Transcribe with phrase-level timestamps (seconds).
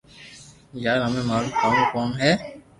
[0.83, 2.31] يار ھمي مارو ڪاو ڪوم ھي